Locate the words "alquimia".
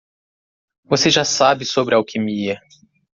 1.93-2.59